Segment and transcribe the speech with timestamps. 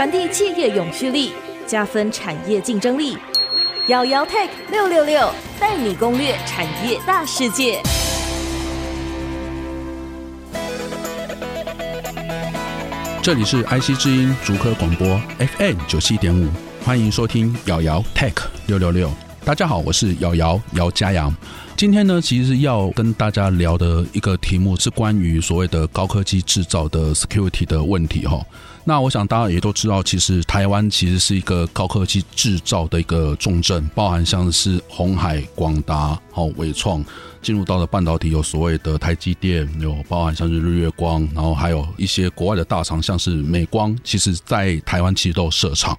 [0.00, 1.30] 传递企业永续力，
[1.66, 3.18] 加分产业竞争力。
[3.88, 5.30] 姚姚 Tech 六六六
[5.60, 7.82] 带你攻略产业大世界。
[13.20, 15.20] 这里是 IC 之音竹科广播
[15.58, 16.48] FM 九七点五，
[16.82, 18.32] 欢迎收听姚姚 Tech
[18.68, 19.12] 六六六。
[19.44, 21.30] 大家好，我是姚姚姚嘉阳。
[21.76, 28.40] 今天呢，其实要跟大家聊的一个题目是关于所谓的高科技制造的 security 的问题哈。
[28.82, 37.04] 那我想大家也都知道，其实台湾其实是一个高科技制造的一个重镇，包含像是红海、广达、好伟创，
[37.42, 45.96] 进入到了半导体有所谓的台积电，有包含像是日月光，然后还有一些国外的大厂，像是美光，其实在台湾其实都有设厂。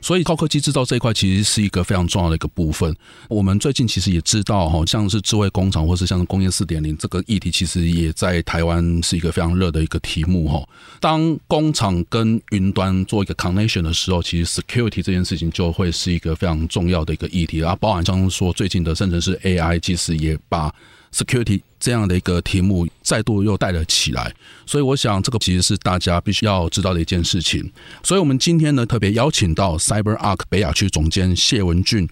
[0.00, 2.94] 所以高科技制造这一块其实是一个非常重要的一个部分。
[3.28, 10.66] 我们最近其实也知道，哈，像是智慧工厂，或是像是工业四点零这个议题，其实也在台湾是一个非常热的一个题目，哈。
[11.00, 17.76] 当工厂跟云端做一个 connection 的时候，其实 security 这件事情就会是一个非常重要的一个议题啊。
[17.76, 20.74] 包含像说最近的生成式 AI，其实也把
[21.12, 24.32] security 这样的一个题目再度又带了起来，
[24.66, 27.70] 所以我想这个其实是大家必须要知道的一件事情。
[28.02, 32.08] 所以我们今天呢，特别邀请到 CyberArk 北亚区总监谢文俊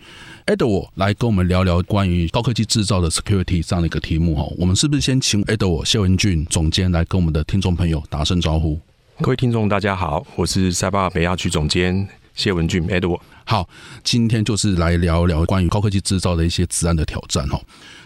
[0.47, 4.47] Edward 来跟我们聊聊关于高科技制造的 security 这样的一个题目哈。
[4.56, 8.78] 我们是不是先请 Edward 谢文俊总监来跟我们的听众朋友打声招呼？
[9.20, 13.18] 各位听众大家好，我是 CyberArk 北亚区总监谢文俊 Edward。
[13.44, 13.68] 好，
[14.04, 17.60] 今天就是来聊聊关于高科技制造的一些资安的挑战哈。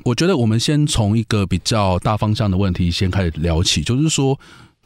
[0.04, 4.38] 我觉得我们先从一个比较大方向的问题先开始聊起，就是说，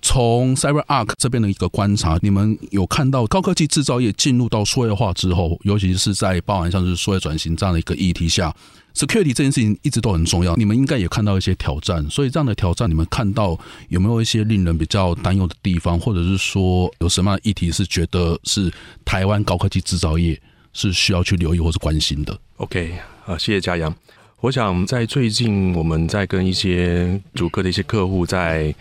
[0.03, 8.55] 从 CyberArk 这边的一个观察，你们有看到高科技制造业进入到数位化之后，尤其是在包含像是数位转型这样的一个议题下
[8.95, 10.55] ，security 这件事情一直都很重要。
[10.57, 18.73] 你们应该也看到一些挑战，所以这样的挑战，你们看到有没有一些令人比较担忧的地方，或者是说有什么样的议题是觉得是
[19.05, 20.41] 台湾高科技制造业
[20.73, 23.95] 是需要去留意或是关心的？OK，好，谢谢嘉阳。
[24.41, 28.75] 我想在最近我们在跟一些主科的一些客户在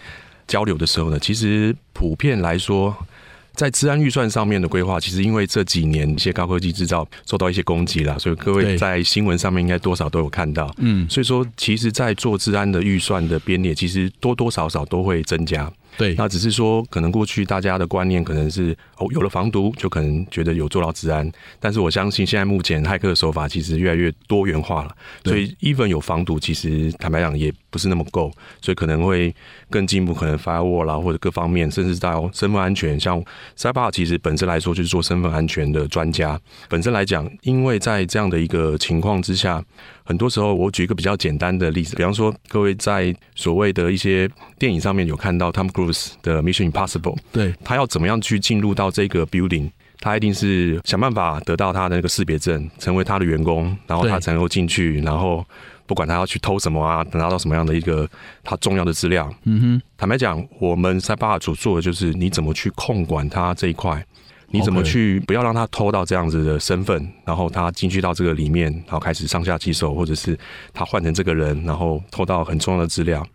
[0.46, 2.94] 交流的时候呢，其实普遍来说，
[3.56, 10.74] 在治安预算上面的规划，其实因为这几年一些高科技制造受到一些攻击了，所以各位在新闻上面应该多少都有看到。
[10.80, 15.72] 嗯，所以说，其实，在做治安的预算的编列，其实多多少少都会增加。
[15.98, 29.34] 对，那只是说，可能过去大家的观念可能是哦，有了防毒就可能觉得有做到治安，但是我相信现在目前骇客的手法其实越来越多元化了，所以 even 有防毒，其实坦白讲也不是那么够，所以可能会
[29.70, 33.24] 更进一步，可能 firewall 啦或者各方面，甚至到身份安全，像
[33.58, 36.40] CyberArk 其实本身来说就是做身份安全的专家，
[36.70, 39.64] 本身来讲，因为在这样的一个情况之下。
[40.06, 55.46] 很多时候，我举一个比较简单的例子，比方说，各位在所谓的一些电影上面有看到 Tom Cruise 的 Mission Impossible，对，他要怎么样去进入到这个 building，他一定是想办法得到他的那个识别证，成为他的员工，然后他才能够进去，然后
[55.86, 58.10] 不管他要去偷什么啊，拿到什么样的一个
[58.44, 59.34] 他重要的资料。
[59.44, 64.06] 嗯哼，坦白讲，我们 CyberArk 所做的就是你怎么去控管他这一块。
[64.54, 70.38] 你怎么去不要让他偷到这样子的身份，然后他进去到这个里面，然后开始上下其手，或者是
[70.72, 73.26] 他换成这个人，然后偷到很重要的资料。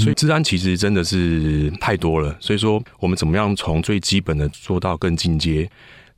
[0.00, 2.34] 所以治安其实真的是太多了。
[2.40, 5.68] 所以说，我们怎么样从最基本的做到更进阶？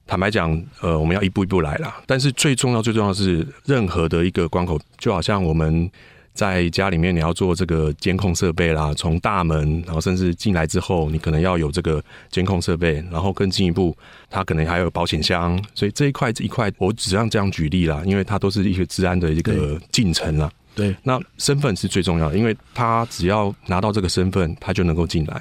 [0.06, 0.50] 坦白讲，
[0.80, 2.00] 呃，我们要一步一步来啦。
[2.06, 5.90] 但是最重要、最重要的是，任何的一个关口，就好像我们。
[6.34, 13.96] 在家里面，你要做这个监控设备啦，从大门，然后甚至进来之后，你可能要有这个监控设备，然后更进一步，
[14.28, 20.50] 它可能还有保险箱，所以这一块这一块，我只让这样举例啦，因为它都是一个治安的一个进程啦。
[20.74, 25.40] 对，那身份是最重要的，因为他只要拿到这个身份，他就能够进来。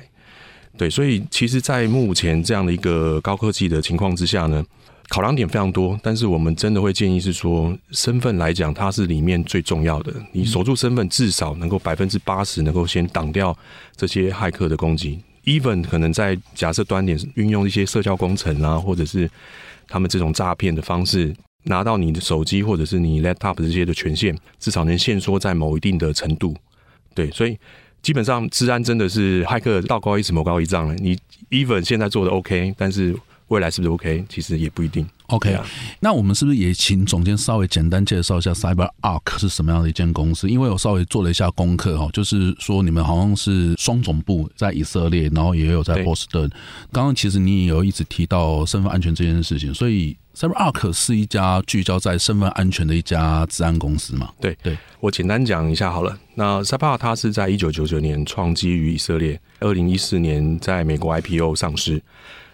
[0.77, 4.63] 对，所以其实，在目前这样的一个高科技的情况之下呢。
[5.09, 10.11] 考量点非常多，但是我们真的会建议是说，身份来讲，它是里面最重要的。
[10.31, 13.55] 你守住身份，至少能够百分之八十能够先挡掉
[13.95, 15.19] 这些骇客的攻击。
[15.43, 19.29] Even 可能在假设端点运用一些社交工程啊，或者是
[19.87, 21.35] 他们这种诈骗的方式，
[21.65, 26.55] 拿到你的手机或者是你 laptop 这些的权限，至少能限缩在某一定的程度。
[27.13, 27.55] 对，所以
[28.01, 30.95] 基本上治安真的是骇客道高一尺，魔高一丈了。
[30.95, 31.15] 你
[31.51, 33.15] Even 现在做的 OK，但是。
[33.53, 34.25] 未来是不是 OK？
[34.27, 35.07] 其实也不一定。
[35.27, 35.63] OK，啊，
[35.99, 40.49] 那我们是不是也请总监稍微简单介绍一下 CyberArk 是什么样的一间公司？
[40.49, 46.49] 因为我稍微做了一下功课哈，就是说你们好像是双总部在以色列，然后也有在波士顿。
[46.91, 54.29] 刚刚其实你也有一直提到身份安全这件事情，所以 CyberArk 是一家聚焦在身份安全的一家治安公司嘛？
[54.41, 56.17] 对对，我简单讲一下好了。
[56.35, 62.01] 那 CyberArk 它是在一九九九年创基于以色列，二零一四年在美国 IPO 上市。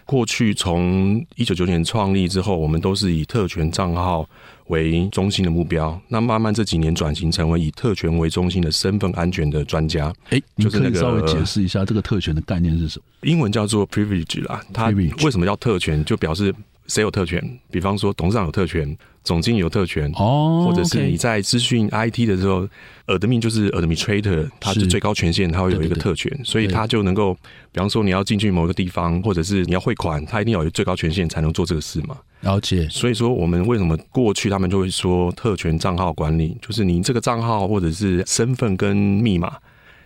[0.04, 4.28] 过去从一九九九年创立之后，我们都是以特权账号
[4.66, 6.00] 为中心的目标。
[6.08, 10.12] 那慢慢这几年转型成为以特权为中心的身份安全的专家。
[10.30, 13.04] 哎，就是那个稍微解释一下这个特权的概念是什么？
[13.28, 14.60] 英文叫做 privilege 啦。
[14.72, 14.88] 它
[15.22, 16.04] 为什么叫特权？
[16.04, 16.54] 就表示
[16.86, 17.58] 谁有特权？
[17.70, 18.96] 比方说董事长有特权。
[19.22, 22.66] 总经理有特权哦，或者是你在资讯 IT 的时候
[23.06, 27.34] ，admin 就是 administrator，他是最高权限，他会有一个特权，所以他就能够，
[27.70, 32.16] 比方说你要进去某一个地方，或者是你要汇款，他一定要有最高权限才能做这个事嘛。
[32.40, 32.88] 了解。
[32.88, 39.58] 所以说，我们为什么过去他们就会说特权账号管理，就是你这个账号或者是身份跟密码。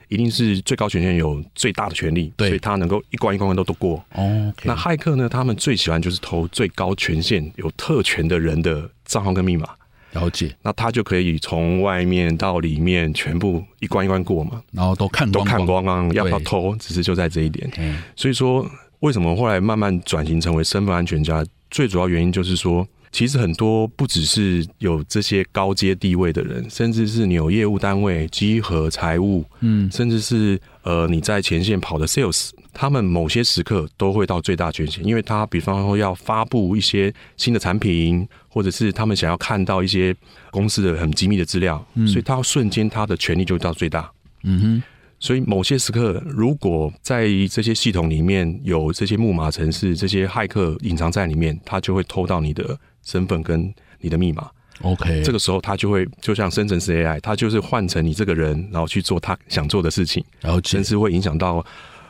[0.08, 3.96] 一定是最高权限有最大的权利，所以他能够一关一关关都都过。
[4.14, 5.28] 哦，okay，那骇客呢？
[5.28, 9.68] 他们最喜欢就是偷最高权限有特权的人的账号跟密码。
[10.12, 16.76] 了解，那他就可以从外面到里面全部一关一关过嘛，然后都看光光都看光光，要不要偷？
[16.76, 17.68] 只是就在这一点。
[17.78, 18.64] 嗯，所以说
[19.00, 21.44] 为什么后来慢慢转型成为身份安全家？
[21.70, 22.86] 最主要原因就是说。
[23.14, 40.12] 其实很多不只是有这些高阶地位的人，甚至是你有业务单位、稽核、财务，嗯，甚至是呃你在前线跑的 sales，他们某些时刻都会到最大权限，因为他比方说要发布一些新的产品，或者是他们想要看到一些
[40.50, 44.10] 公司的很机密的资料，嗯，所以他要瞬间他的权力就到最大，
[44.42, 44.82] 嗯哼。
[45.20, 54.50] 所以某些时刻，如果在这些系统里面有这些木马城市，这些骇客隐藏在里面，他就会偷到你的身份跟你的密码。
[54.82, 61.64] OK，这个时候他就会就像生成式 AI，他就是换成你这个人，然后去做他想做的事情，然后甚至会影响到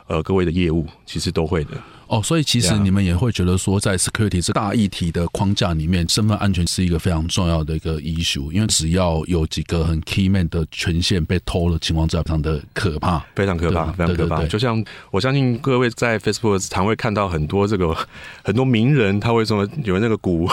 [0.07, 1.71] 呃各位的业务，其实都会的。
[2.07, 14.45] 哦，所以其实你们也会觉得说，在 security 这大议题的框架里面，身份安全是一个非常重要的一个 issue，因为只要有几个很 key man 的权限被偷了情况，非常的可怕，非常可怕，非常可怕。
[14.45, 17.95] 就像我相信各位在 Facebook 常会看到很多这个
[18.43, 20.47] 很多名人，他会说有那个股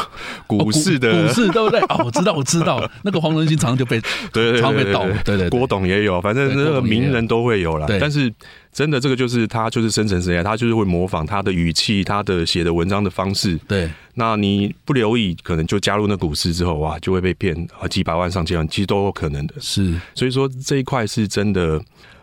[0.47, 1.81] 股市的、哦、股市对不对？
[1.81, 4.01] 啊、哦，我知道，我知道， 那个黄仁勋常常就被
[4.33, 7.87] 对常常被盗，对对，郭董也有，反正那个名人都会有啦。
[8.01, 8.33] 但是。
[8.73, 13.55] 真的，这个就是他，就是生成式 AI，他就是会模仿他的语气，他的写的文章的方式。
[13.69, 19.55] 对，那你不留意，可能就加入那股市之后，哇，就会被骗啊，几百万、上千万，其实都有可能的。
[19.61, 21.79] 是，所以说这一块是真的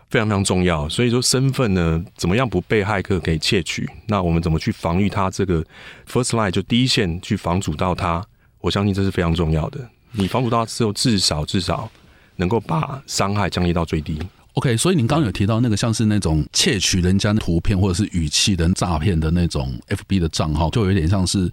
[0.08, 0.88] 非常非常重要。
[0.88, 3.88] 所以说身份呢，怎么样不被骇客给窃取？
[4.08, 5.64] 那我们怎么去防御他这个
[6.10, 8.26] first line 就第一线去防阻到他？
[8.60, 9.78] 我相信这是非常重要的。
[10.10, 11.88] 你防阻到之后，至少至少
[12.34, 14.18] 能够把伤害降低到最低。
[14.54, 21.50] OK，所以您刚刚有提到那个像是那种窃取人家的图片或者是语气的诈骗的那种 FB 的账号，就有点像是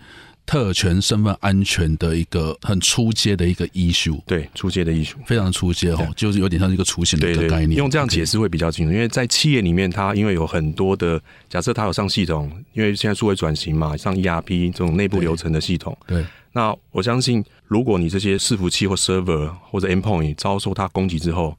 [0.48, 4.20] 特权身份安全的一个很初阶的一个 issue。
[4.26, 7.78] 对，初阶的 issue，非常初阶哦，就是有点像一个雏形的一个概念。
[7.78, 15.96] 用这样解释会比较清楚，因为在企业里面，它因为有很多的假设，它有上系统，因为现在数位转型嘛，上 ERP 这种内部流程的系统。
[16.08, 21.56] 对，那我相信，如果你这些伺服器或 server 或者 endpoint 遭受它攻击之后，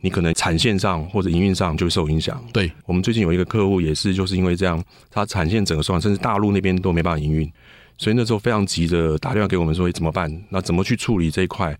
[0.00, 2.42] 你可能产线上或者营运上就会受影响。
[2.52, 7.50] 对，我们最近有一个客户也是，就是因为这样，他产线整个受伤，甚至大陆那边都没办法营运，
[7.96, 10.30] 所以那时候非常急着打电话给我们说怎么办？
[10.50, 11.76] 那怎么去处理这一块？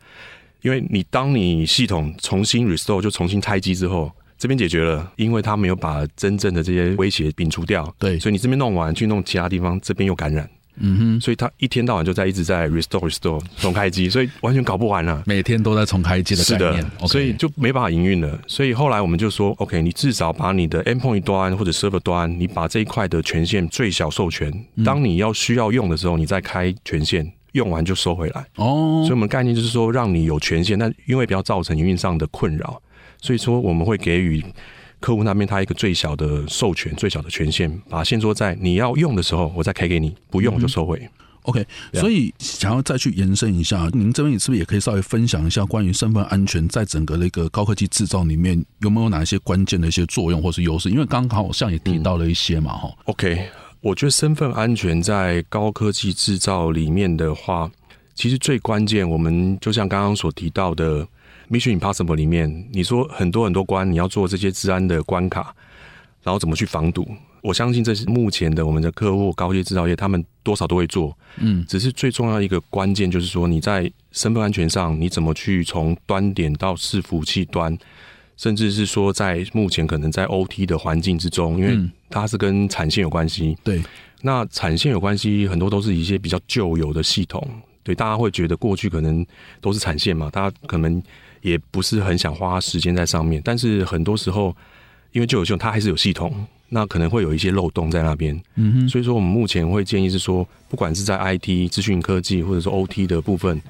[0.62, 7.94] 因为你当你系统重新 restore 就重新拆机之后，这边解决了，因为他没有把真正的这些威胁摒除掉。
[7.98, 10.48] 对，所以你这边弄完去弄其他地方，这边又感染。
[10.80, 15.22] 嗯哼，所以他一天到晚就在一直在 restore restore 重开机，所以完全搞不完了。
[15.26, 18.38] 每天都在重开机的概念，是的，所以就没办法营运了。
[18.46, 24.52] 所以后来我们就说，OK，你至少把你的 endpoint 端或者 server 端，你把这一块的权限最小授权，
[24.84, 28.46] 当你要需要用的时候，你再开权限，用完就收回来。
[28.56, 32.80] 哦，所以我们概念就是说，让你有权限，但因为不要造成营运上的困扰，
[33.20, 34.44] 所以说我们会给予。
[35.00, 40.98] 客户那边他一个最小的授权，最小的权限，把线索在你要用的时候，我再开给你，不用就收回。
[41.00, 41.10] 嗯、
[41.42, 50.90] OK，所以想要再去延伸一下，您这边是不是也可以稍微分享一下关于身份安全在整个那个高科技制造里面有没有哪一些关键的一些作用或是优势？
[50.90, 53.02] 因为刚刚好像也提到了一些嘛，哈、嗯。
[53.04, 53.48] OK，
[53.80, 57.70] 我觉得身份安全在高科技制造里面的话，
[58.14, 61.06] 其实最关键，我们就像刚刚所提到的。
[61.50, 65.54] Mission Impossible 里面，你说很多很多关，你要做这些治安的关卡，
[66.22, 67.06] 然后怎么去防堵？
[67.40, 71.16] 我相信这是目前的我们的客户高阶制造业，他们多少都会做。
[71.36, 77.78] 嗯，只是最重要一个关键就是说，你在身份安全上，你怎么去从端点到伺服器端，
[78.36, 81.78] 甚至是说在目前可能在 OT 的环境之中，因为
[82.10, 83.56] 它是跟产线有关系。
[83.62, 83.80] 对，
[84.20, 87.42] 那产线有关系，很多都是一些比较旧有的系统。
[87.84, 89.24] 对，大家会觉得过去可能
[89.60, 91.00] 都是产线嘛，大家可能。
[91.42, 94.54] 也不是很想花时间在上面，但是很多时候，
[95.12, 98.40] 因为就有这种，它还是有系统，那可能会有一些漏洞在那边。
[98.56, 103.60] 嗯哼，所以说我们目前会建议是说，不管是在 IT 资讯科技或者说 OT 的部分，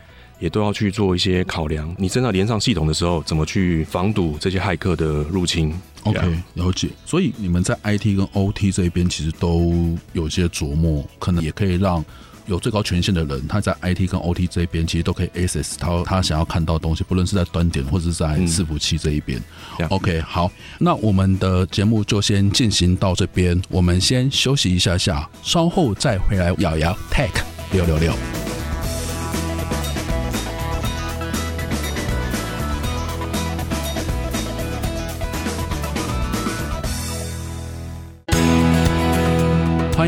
[0.41, 1.95] 也都要去做一些考量。
[1.99, 5.73] 你真的连上系统的时候，怎么去防堵这些骇客的入侵
[6.05, 6.21] ？OK，
[6.55, 6.89] 了解。
[7.05, 12.05] 所以你们在 IT 跟 OT 这一边其实都有些琢磨，可能也可以让。
[12.49, 19.40] 有最高权限的人，他在 IT 跟 OT 这一边，其实都可以 access 他他想要看到的东西，不论是在端点或者是在伺服器这一边。
[19.78, 26.49] 嗯、OK，好，那我们的节目就先进行到这边，我们先休息一下下，稍后再回来。
[26.59, 27.31] 咬牙 Tech
[27.71, 28.58] 六六六。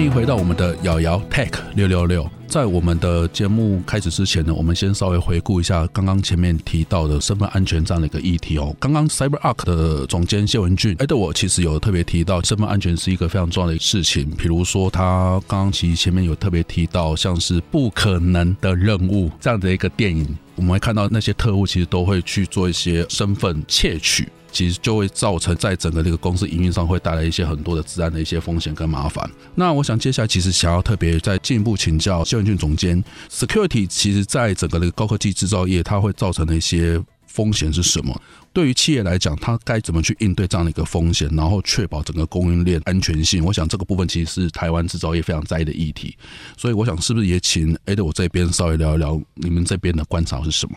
[0.01, 2.27] 欢迎回到我们的瑶瑶 Tech 六六六。
[2.47, 8.75] 在我们的节目开始之前呢，我们先稍微回顾一下刚刚前面提到的身份安全这样的一个议题哦。
[8.81, 14.31] 刚刚 CyberArk 的总监谢文俊，哎，对我其实有特别提到，身份安全是一个非常重要的事情。
[14.39, 24.27] 比如说，他刚刚其实前面有特别提到，像是不可能的任务这样的一个电影，我们会看到那些特务其实都会去做一些身份窃取。
[24.53, 29.29] 其实就会造成在整个这个公司营运上会带来一些很多的治安的一些风险跟麻烦。
[29.55, 38.21] 那我想接下来其实想要特别再进一步请教谢文俊总监，security 其实在整个这个高科技制造业，它会造成的一些风险是什么？
[38.53, 43.45] 对于企业来讲，它该怎么去应对这样的一个风险，然后确保整个供应链安全性？
[43.45, 46.17] 我想这个部分其实是台湾制造业非常在意的议题。
[46.57, 50.77] 所以我想是不是也请 Ada 我这边稍微聊一聊你们这边的观察是什么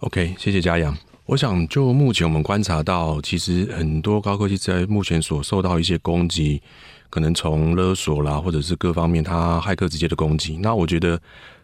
[0.00, 0.96] ？OK，谢谢嘉阳。
[1.30, 6.60] 我想，就目前我们观察到，其实很多高科技在目前所受到一些攻击，
[7.08, 10.56] 可能从勒索啦，或者是各方面，他骇客直接的攻击。
[10.56, 11.16] 那我觉得，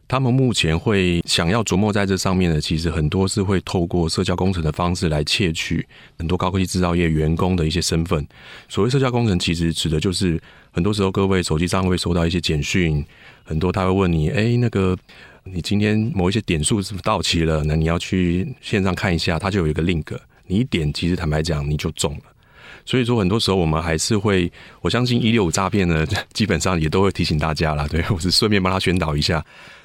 [0.06, 5.84] 他们目前会想要琢磨在这上面的，其实很多是会透过社交工程的方式来窃取
[6.16, 8.24] 很多高科技制造业员工的一些身份。
[8.68, 13.04] 所谓社交工程，其实指的就是很多时候各位手机上会收到一些简讯，
[13.42, 14.96] 很多他会问你，哎，那个。
[15.52, 17.62] 你今天某一些点数是不是到期了？
[17.64, 22.20] 那你要去线上看一下，它就有一个 link，你一点，其实坦白讲，你就中了。
[22.84, 24.50] 所以说，很多时候我们还是会，
[24.82, 27.86] 我相信一六五诈骗呢，基本上也都会提醒大家啦。
[27.88, 29.44] 对， 我是顺便帮他宣导一下。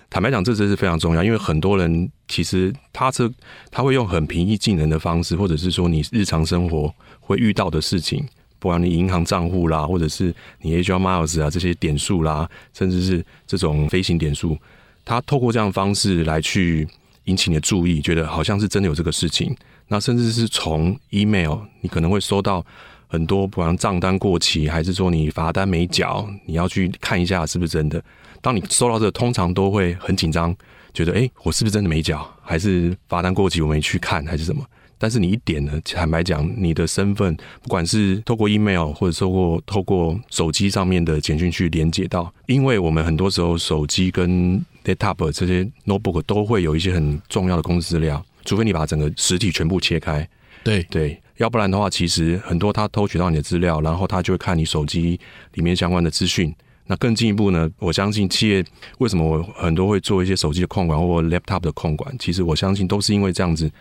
[0.09, 3.31] 坦白讲，这真是非常重要，因为很多人其实他是
[3.69, 8.23] 他会用很平易近人的方式，或者是说你日常生活会遇到的事情，
[8.59, 14.57] 不管你银行账户啦，或者是你 Air Miles 啊这些点数啦，甚至是这种飞行点数。
[15.05, 16.87] 他透过这样的方式来去
[17.25, 19.55] 引起你的注意，觉得好像是真的有这个事情。
[19.87, 22.65] 那甚至是从 email，你可能会收到
[23.07, 28.01] 很多，不管账单过期，还是说你罚单没缴，你要去看一下是不是真的。
[28.41, 30.55] 当你收到这，通常都会很紧张，
[30.93, 34.65] 觉得诶，我是不是真的没缴，还是罚单过期我没去看，还是什么？
[34.97, 50.27] 但是你一点呢，坦白讲，你的身份不管是透过 email 或者透过透过手机上面的简讯去连接到，因为我们很多时候手机跟 laptop 这些 notebook 都会有一些很重要的公司资料，除非你把整个实体全部切开，
[50.63, 55.19] 对对，要不然的话，其实很多他偷取到你的资料，然后他就会看你手机
[55.53, 56.53] 里面相关的资讯。
[56.87, 57.69] 那更进一步呢？
[57.79, 58.65] 我相信企业
[58.97, 62.13] 为什么我很多会做一些手机的控管或 laptop 的控管？
[62.19, 63.71] 其实我相信都是因为这样子，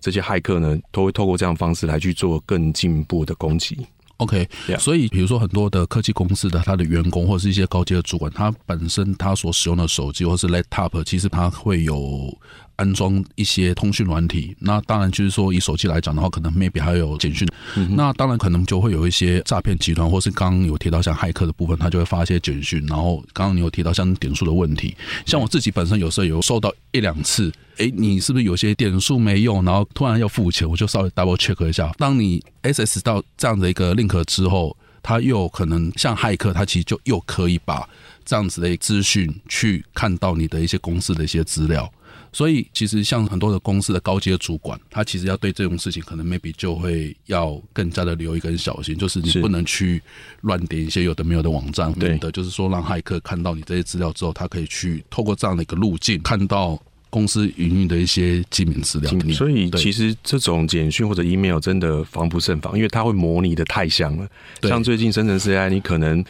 [0.00, 3.86] 这些骇客呢都会透过这样的方式来去做更进一步的攻击。
[4.18, 4.78] OK，Yeah.
[4.78, 12.36] 所以比如说很多的科技公司的他的员工或者是一些高阶的主管，他本身他所使用的手机或是 laptop，其实他会有。
[12.78, 17.46] 安装一些通讯软体，那当然就是说，以手机来讲的话，可能 maybe 还有简讯。
[17.76, 22.84] 嗯、那当然可能就会有一些诈骗集团，或是刚刚有提到像骇客的部分，他就会发一些简讯。
[22.86, 31.92] 然后刚刚你有提到像点数的问题，像我自己本身有时候有收到一两次，哎，你是不是有些点数没用，然后突然要付钱，我就稍微 double check 一下。
[31.98, 37.88] 当你 access 到这样的一个 link 之后，他又可能像骇客，他其实就又可以把
[38.24, 41.92] 这样子的资讯去看到你的一些公司的一些资料。
[42.32, 50.02] 所以，其实像很多的公司的高阶主管，他其实要对这种事情，可能 maybe 就会要更加的留意跟小心，就是你不能去
[50.42, 56.80] 乱点一些有的没有的网站，对的，就是说让骇客看到你这些资料之后，他可以去透过这样的一个路径，看到
[57.10, 59.10] 公司营运的一些机密资料。
[59.32, 64.28] 所以，其实这种简讯或者 email 真的防不胜防，因为它会模拟的太像了。
[64.62, 66.24] 像最近生成式 AI，你可能。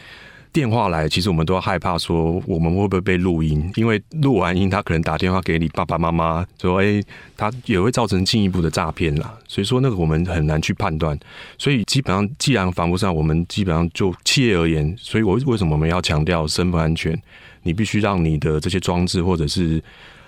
[0.51, 3.71] 电话来，其实我们都要害怕，说我们会不会被录音？
[3.75, 7.01] 因为录完音，他可能打电话给你爸爸妈妈，说：“哎，
[7.37, 11.17] 他也会造成进一步的诈骗啦。”所以说，那个我们很难去判断。
[11.57, 17.19] 所以基本上，既然防不上，我们基本上就企业而言，所以我为什么我们要强调身份安全？
[17.61, 19.81] 你必须让你的这些装置或者是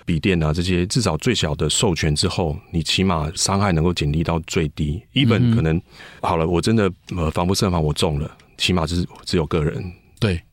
[0.04, 5.02] 笔电啊，这些至少最小的授权之后，你起码伤害能够减低到最低。
[5.12, 5.80] 一本可能
[6.20, 8.30] 好了，我真的呃防不胜防，我中了。
[8.56, 9.92] 起码就是只有个人。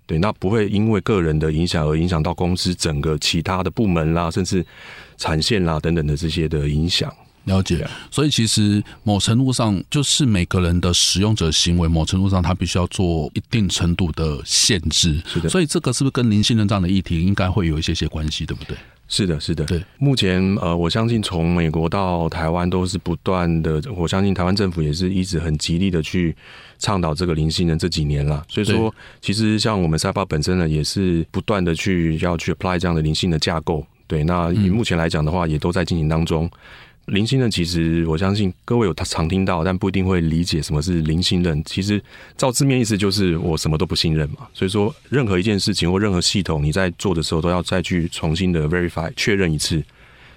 [0.10, 4.66] 对对，那不会因为个人的影响而影响到公司整个其他的部门啦，甚至
[5.18, 7.14] 产线啦等等的这些的影响。
[7.46, 15.22] 了解，所以其实某程度上就是每个人的使用者行为，某程度上他必须要做一定程度的限制。
[15.26, 18.76] 是的，所以这个是不是跟零信任这样的议题应该会有一些些关系，对不对？
[19.10, 19.66] 是的，是的。
[19.66, 26.34] 对，目前呃，我相信从美国到台湾都是不断的，我相信台湾政府也是一直很极力的去
[26.78, 28.46] 倡导这个零信任这几年了。
[28.48, 33.84] 所以说，其实像我们 CyberArk 本身呢，也是不断的去要去 apply 这样的零性的架构。
[34.06, 36.50] 对，那以目前来讲的话，也都在进行当中。
[37.10, 41.62] 零信任其实，我相信各位有常听到，但不一定会理解什么是零信任。
[41.66, 42.02] 其实
[42.38, 44.48] 照字面意思就是我什么都不信任嘛。
[44.54, 49.84] 所以说，任何一件事情或任何系统，你在做的时候都要再去重新的 verify 确认一次。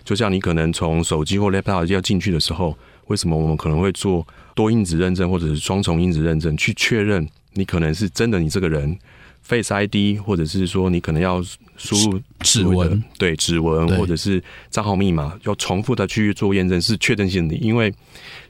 [0.05, 2.76] 就像你可能从手机或 laptop 要进去的时候，
[3.07, 8.99] 为什么我们可能会做多因子认证或者是双重因子认证，去确认你可能是真的你这个人。
[9.45, 11.43] Face ID，或者是说你可能要
[11.83, 17.57] 输入指纹，对指纹，或者是账号密码，要重复的去做验证，是确定性的。
[17.57, 17.93] 因为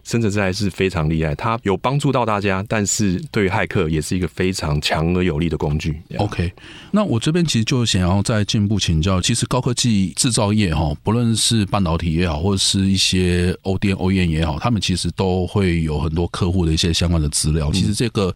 [0.05, 5.99] 生成式 AI 是非常厉害，它有帮助到大家，但是对于骇客也是一个非常强而有力的工具。
[6.19, 6.53] OK，
[6.91, 17.73] 那我这边其实就想要再进一步请教，其实高科技制造业哈，不论是半导体也好，或者是一些 ODM、OEM 也好，他们其实都会有很多客户的一些相关的资料。
[17.73, 18.35] 其实这个。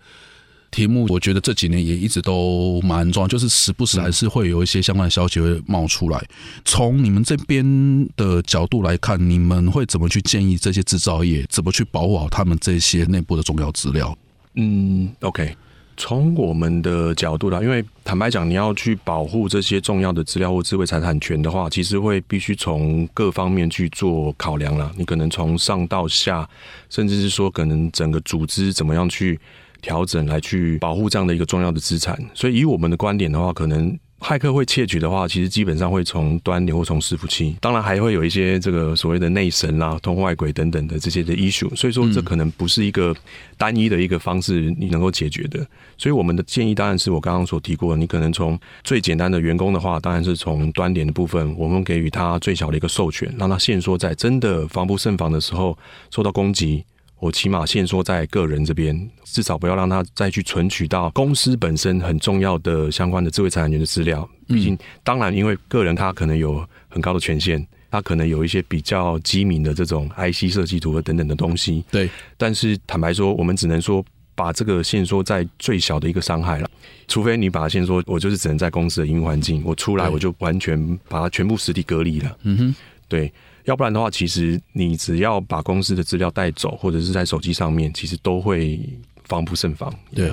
[0.70, 6.22] 题目我觉得这几年也一直都蛮重要，就是时不时还是会有一些相关的消息会冒出来。
[6.64, 14.16] 从你们这边的角度来看，你们会怎么去建议这些制造业怎么去保护好他们这些内部的重要资料？
[14.54, 15.56] 嗯，OK，
[15.96, 24.92] 从我们的角度来，因为坦白讲，你要去保护这些重要的资料或智慧财产权的话，其实会必须从各方面去做考量了。
[24.98, 26.46] 你可能从上到下，
[26.90, 29.40] 甚至是说可能整个组织怎么样去。
[29.86, 43.14] 调整来去保护这样的一个重要的资产，所以以我们的观点的话，可能骇客会窃取的话，其实基本上会从端流或从伺服器，当然还会有一些这个所谓的内神啦、通外鬼等等的这些的 issue，所以说这可能不是一个
[43.56, 45.64] 单一的一个方式你能够解决的。
[45.96, 55.78] 所以我们的建议当然是我刚刚所提过的，你可能从最简单的员工的话，当然是从端点的部分，我们给予他最小的一个授权，让他限缩在真的防不胜防的时候
[56.10, 56.84] 受到攻击。
[57.18, 64.28] 我起码限缩在个人这边，至少不要让他再去存取到公司本身很重要的相关的智慧财产权的资料。
[64.46, 71.82] 毕竟，当然，因为个人他可能有很高的权限，他可能有一些比较机敏的这种 IC 设计图和等等的东西。
[71.90, 76.70] 对，但是坦白说，我们只能说把这个限缩在最小的一个伤害了。
[77.08, 82.36] 除非你把它限缩，我就是只能在公司的营运环境，我出来我就完全把它全部实体隔离了。
[82.42, 82.74] 嗯哼，
[83.08, 83.32] 对。
[83.66, 88.80] 要不然的话，其实你只要把公司的资料带走，或者是在手机上面，其实都会
[89.24, 89.92] 防不胜防。
[90.14, 90.32] 对，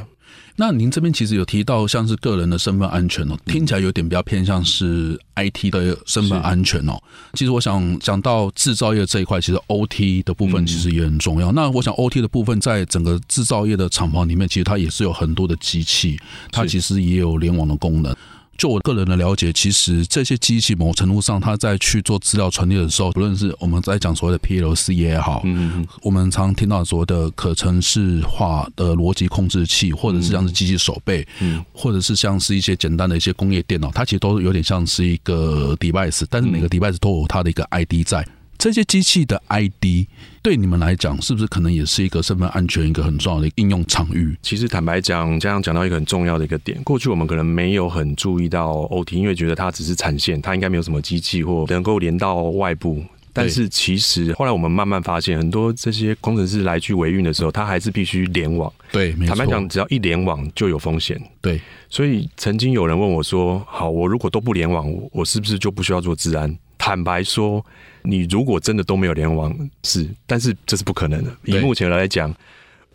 [0.55, 6.93] 那您这边其实有提到像是个人的身份安全哦，听起来有点比较偏向是 IT 的身份安全哦。
[7.33, 11.51] 其实我想讲到制造业这一块，其实 OT 的部分其实也很重要。
[11.51, 16.19] 那我想 OT 的部分在整个制造业的厂房里面，其实它也是有很多的机器，
[16.51, 18.15] 它其实也有联网的功能。
[18.57, 38.25] 就我个人的了解，其实这些机器某程度上，它在去做资料传递的时候，不论是我们在讲所谓的 PLC 也好，嗯，我们常听到所谓的可程式化的逻辑控制器，或者是像是机器手背，嗯，或者是像是一些简单的一些工业电脑，它其实都有点像是一个 device，但是每个 device 都有它的一个 ID 在。
[38.57, 40.07] 这些机器的 ID
[40.41, 44.37] 对你们来讲，是不是可能也是一个身份安全一个很重要的应用场域？
[44.41, 53.03] 其实坦白讲，这样讲到一个很重要的一个点，过去我们可能没有很注意到 OT，因为觉得它只是产线，它应该没有什么机器或能够连到外部。
[53.35, 58.71] 但是其实后来我们慢慢发现，很多这些工程师来去维运的时候，他还是必须联网。
[58.91, 61.19] 对，坦白讲，只要一联网就有风险。
[61.41, 67.63] 对，所以曾经有人问我说：“好，我如果都不联网，我是不是就不需要做治安？”坦白说。
[68.05, 71.33] 你如果真的都没有联网是，但是这是不可能的。
[71.45, 72.35] 以目前来讲，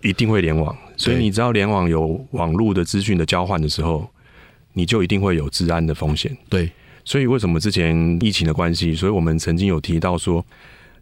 [0.02, 0.76] 一定会联网。
[0.98, 4.06] 所以你知道联网有网络的资讯的交换的时候，
[4.74, 6.36] 你就一定会有治安的风险。
[6.50, 6.70] 对，
[7.06, 10.44] 所以为什么之前疫情的关系，所以我们曾经有提到说，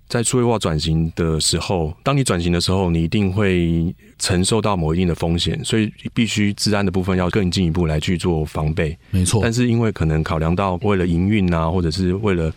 [0.08, 8.96] 在数位化转型的时候，当你转型的时候，你一定会承受到某一定的风险，所以必须治安的部分要更进一步来去做防备。
[9.10, 9.40] 没错。
[9.42, 12.52] 但是因为可能考量到为了营运啊，或者是为了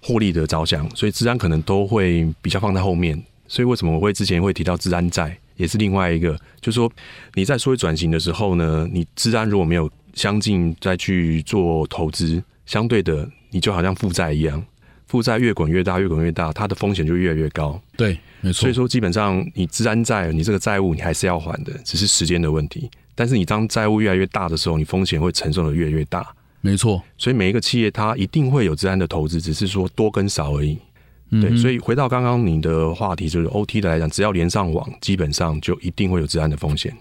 [0.00, 3.20] 获利的着想，所以治安可能都会比较放在后面。
[3.48, 6.90] 所以为什么我会之前会提到治安债，也是另外一个，就是说
[7.34, 14.64] 你在数位转型的时候呢，你治安如果没有相近再去做投资，相对的你就好像负债一样，
[15.12, 17.78] 负债越滚越大，越滚越大，它的风险就越来越高。
[17.98, 18.62] 对，没错。
[18.62, 22.90] 所以说基本上你资安债，你这个债务你还是要还的，只是时间的问题。
[23.14, 26.26] 但是你当债务越来越大的时候，你风险会承受的越来越大。
[26.62, 30.78] 没错，所以每一个企业它一定会有资安的投资，只是说多跟少而已。
[31.30, 36.94] 对，所以回到刚刚你的话题，就是 OT 的来讲，只要连上网，基本上就一定会有治安的风险。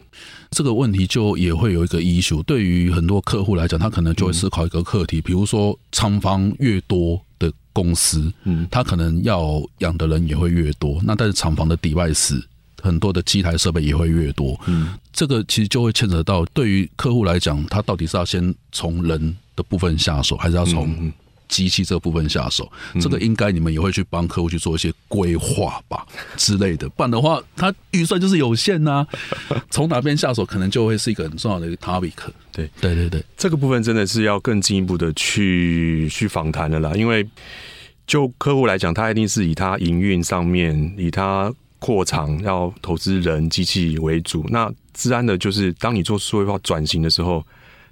[0.52, 7.22] 这个问题就也会有一个 issue，对于很多客户来讲，他可能就会思考一个课题，比如说仓房越多的
[7.74, 12.42] 公司，嗯，他可能要养的人也会越多，那但是厂房的 device
[12.82, 21.12] 很多的机台设备也会越多，嗯，这个其实就会牵扯到对于客户来讲，他到底是要先从人的部分下手，还是要从
[21.52, 29.06] 机器这部分下手，这个应该你们也会去帮客户去做一些规划吧 之类的，不然的话，他预算就是有限呐、
[29.50, 29.60] 啊。
[29.70, 32.14] 从哪边下手，可能就会是一个很重要的一个 topic。
[32.54, 36.94] 对，对，对，对，这个部分真的是要更进一步的去去访谈的啦。
[36.96, 37.28] 因为
[38.08, 44.46] 就客户来讲，他一定是以他营运上面，以他扩厂要投资人机器为主。
[44.50, 47.46] 那自然的就是当你做数位化转型的时候。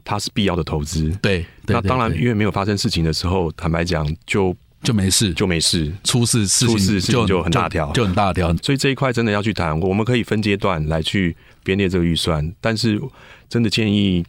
[0.09, 1.45] 它是必要的投资，对。
[1.67, 5.93] 那当然，因为没有发生事情的时候，坦白讲，就就没事，就没事。
[6.03, 8.51] 出事事出事事情就很大条，就很大条。
[8.63, 12.99] 所以这一块真的要去谈，我们可以分阶段来去编列这个预算，但是
[13.47, 14.25] 真的建议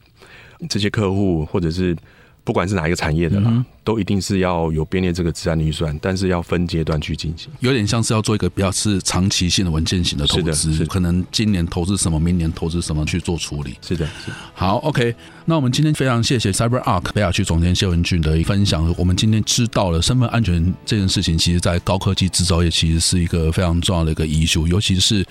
[0.69, 1.97] 这些客户或者是。
[2.45, 13.77] 不管是哪一个产业的啦，嗯、都一定是要有编列这个资安预算，但是要分阶段去进行，有点像是要做一个比较是长期性的稳健型的投资，可能今年投资什么，明年投资什么去做处理。
[13.83, 15.15] 是的，是好，OK。
[15.45, 18.95] 那我们今天非常谢谢 CyberArk 北亚区总监谢文俊的一分享。
[18.97, 25.25] 我们今天知道了身份安全这件事情，其实在高科技制造业其实是一个非常重要的一个 issue，尤其是。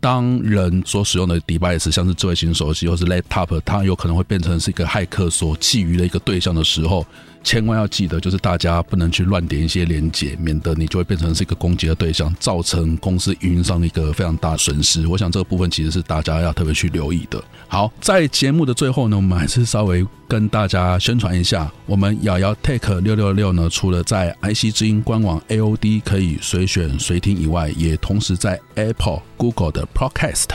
[0.00, 7.06] 当人所使用的 device，像是智慧型手机或是 laptop，它有可能会变成是一个骇客所觊觎的一个对象的时候，
[7.42, 15.06] 千万要记得，就是大家不能去乱点一些连接，免得你就会变成是一个攻击的对象，造成公司运营上的一个非常大损失。
[15.06, 17.42] 我想这个部分其实是大家要特别去留意的。
[17.66, 30.48] 好，在节目的最后呢，我们还是稍微跟大家宣传一下，我们摇摇 Tech 六六六呢，除了在 IC 之音官网 AOD 可以随选随听以外，也同时在 Apple、Google 的 Podcast、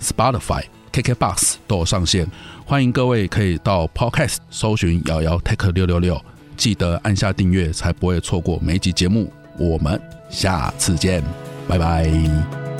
[0.00, 2.30] Spotify、KKBox 都有上线。
[2.64, 6.20] 欢迎各位可以到 Podcast 搜寻瑶瑶 Tech 六六六，
[6.56, 9.30] 记得按下订阅，才不会错过每一集节目。
[9.58, 11.22] 我们下次见，
[11.68, 12.71] 拜拜。